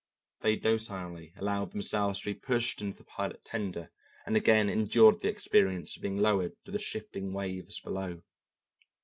[0.39, 3.91] They docilely allowed themselves to be pushed into the pilot tender
[4.25, 8.23] and again endured the experience of being lowered to the shifting waves below.